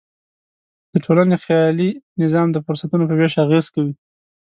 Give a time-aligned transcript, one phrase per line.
[0.93, 1.89] د ټولنې خیالي
[2.21, 3.93] نظام د فرصتونو په وېش اغېز کوي.